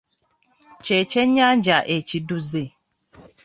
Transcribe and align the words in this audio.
Kye 0.83 0.99
kyennyanja 1.11 1.77
ekiduze. 1.95 2.63